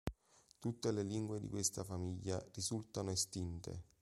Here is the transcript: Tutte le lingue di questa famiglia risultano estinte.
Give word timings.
Tutte 0.57 0.91
le 0.91 1.03
lingue 1.03 1.39
di 1.39 1.47
questa 1.47 1.83
famiglia 1.83 2.43
risultano 2.55 3.11
estinte. 3.11 3.83